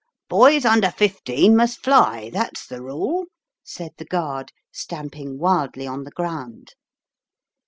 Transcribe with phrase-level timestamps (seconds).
[0.29, 3.25] "Boys under fifteen must fly; that's the rule/'
[3.63, 6.73] said the guard, stamping wildly on the ground.